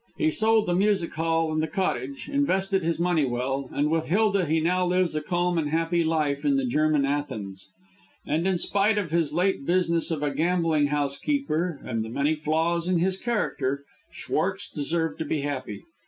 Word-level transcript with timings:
He 0.17 0.31
sold 0.31 0.65
the 0.65 0.73
music 0.73 1.13
hall 1.13 1.51
and 1.51 1.61
the 1.61 1.67
cottage, 1.67 2.27
invested 2.27 2.81
his 2.81 2.97
money 2.97 3.23
well, 3.23 3.69
and 3.71 3.91
with 3.91 4.07
Hilda 4.07 4.45
he 4.47 4.59
now 4.59 4.83
lives 4.83 5.13
a 5.15 5.21
calm 5.21 5.59
and 5.59 5.69
happy 5.69 6.03
life 6.03 6.43
in 6.43 6.55
the 6.57 6.65
German 6.65 7.05
Athens; 7.05 7.69
and 8.25 8.47
in 8.47 8.57
spite 8.57 8.97
of 8.97 9.11
his 9.11 9.31
late 9.31 9.63
business 9.63 10.09
of 10.09 10.23
a 10.23 10.33
gambling 10.33 10.87
house 10.87 11.19
keeper 11.19 11.79
and 11.83 12.03
the 12.03 12.09
many 12.09 12.33
flaws 12.33 12.87
in 12.87 12.97
his 12.97 13.15
character, 13.15 13.83
Schwartz 14.11 14.67
deserved 14.71 15.19
to 15.19 15.25
be 15.25 15.41
happy. 15.41 15.83